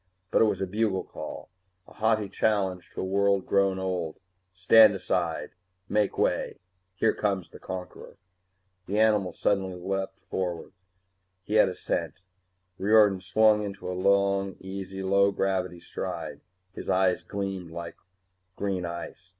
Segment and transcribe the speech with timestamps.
[0.31, 1.51] But it was a bugle call,
[1.87, 4.17] a haughty challenge to a world grown old
[4.51, 5.51] stand aside,
[5.87, 6.57] make way,
[6.95, 8.17] here comes the conqueror!
[8.87, 10.73] The animal suddenly loped forward.
[11.43, 12.15] He had a scent.
[12.79, 16.41] Riordan swung into a long, easy low gravity stride.
[16.73, 17.97] His eyes gleamed like
[18.55, 19.29] green ice.